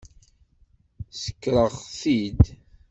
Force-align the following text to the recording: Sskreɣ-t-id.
Sskreɣ-t-id. 1.11 2.41